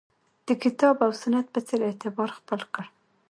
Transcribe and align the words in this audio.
د 0.47 0.49
کتاب 0.63 0.95
او 1.05 1.11
سنت 1.21 1.45
په 1.53 1.59
څېر 1.67 1.79
اعتبار 1.87 2.29
خپل 2.39 2.59
کړ 2.73 2.85